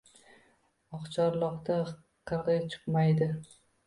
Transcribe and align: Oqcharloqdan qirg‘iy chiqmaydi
Oqcharloqdan 0.99 1.91
qirg‘iy 2.31 2.63
chiqmaydi 2.73 3.29